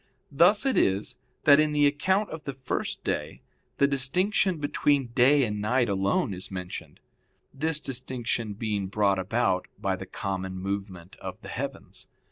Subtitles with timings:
[0.31, 3.43] Thus it is, that in the account of the first day
[3.77, 6.99] the distinction between day and night alone is mentioned;
[7.53, 12.07] this distinction being brought about by the common movement of the heavens.